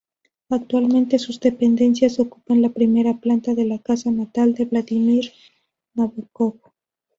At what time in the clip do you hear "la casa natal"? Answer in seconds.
3.65-4.55